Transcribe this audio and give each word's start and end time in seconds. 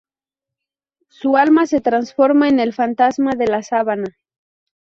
Su 1.09 1.37
alma 1.37 1.67
se 1.67 1.79
transforma 1.79 2.49
en 2.49 2.59
el 2.59 2.73
fantasma 2.73 3.35
de 3.35 3.45
la 3.45 3.61
sabana. 3.61 4.17